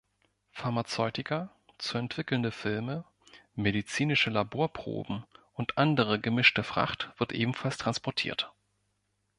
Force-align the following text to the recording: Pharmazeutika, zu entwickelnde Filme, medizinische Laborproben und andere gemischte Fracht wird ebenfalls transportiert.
Pharmazeutika, 0.49 1.51
zu 1.77 1.99
entwickelnde 1.99 2.51
Filme, 2.51 3.03
medizinische 3.53 4.31
Laborproben 4.31 5.27
und 5.53 5.77
andere 5.77 6.19
gemischte 6.19 6.63
Fracht 6.63 7.11
wird 7.19 7.33
ebenfalls 7.33 7.77
transportiert. 7.77 8.51